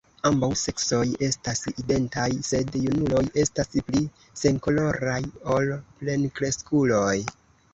Ambaŭ 0.27 0.47
seksoj 0.59 1.01
estas 1.27 1.61
identaj, 1.71 2.25
sed 2.47 2.79
junuloj 2.85 3.21
estas 3.43 3.71
pli 3.91 4.03
senkoloraj 4.45 5.21
ol 5.57 5.71
plenkreskuloj. 6.01 7.17